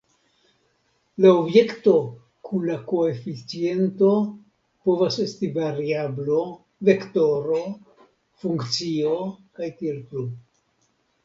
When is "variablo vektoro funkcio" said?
5.59-9.15